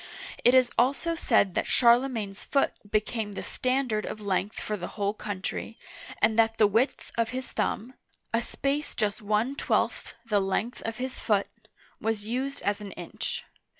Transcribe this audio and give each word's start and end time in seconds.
It 0.43 0.55
is 0.55 0.71
also 0.79 1.13
said 1.13 1.53
that 1.53 1.67
Charlemagne's 1.67 2.43
foot 2.43 2.73
became 2.89 3.33
the 3.33 3.43
standard 3.43 4.03
of 4.03 4.19
length 4.19 4.59
for 4.59 4.75
the 4.75 4.87
whole 4.97 5.13
country, 5.13 5.77
and 6.19 6.39
that 6.39 6.57
the 6.57 6.65
width 6.65 7.11
of 7.19 7.29
his 7.29 7.51
thumb— 7.51 7.93
a 8.33 8.41
space 8.41 8.95
just 8.95 9.21
one 9.21 9.55
twelfth 9.55 10.15
the 10.25 10.39
length 10.41 10.81
of 10.87 10.97
his 10.97 11.19
foot— 11.19 11.45
was 12.01 12.25
used 12.25 12.63
as 12.63 12.81
an 12.81 12.93
inch. 12.93 13.43